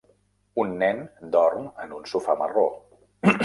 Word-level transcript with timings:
Un 0.63 0.73
nen 0.83 1.03
dorm 1.37 1.69
en 1.87 1.95
un 2.01 2.11
sofà 2.15 2.39
marró. 2.43 2.69